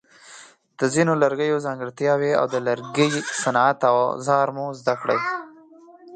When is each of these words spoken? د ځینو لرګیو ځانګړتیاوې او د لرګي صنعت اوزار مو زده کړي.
د 0.79 0.81
ځینو 0.93 1.13
لرګیو 1.21 1.63
ځانګړتیاوې 1.65 2.31
او 2.39 2.45
د 2.53 2.55
لرګي 2.67 3.09
صنعت 3.41 3.79
اوزار 3.91 4.47
مو 4.55 4.65
زده 4.79 4.95
کړي. 5.01 5.19